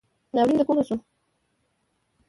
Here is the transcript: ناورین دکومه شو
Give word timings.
ناورین 0.35 0.57
دکومه 0.59 0.83
شو 0.87 0.95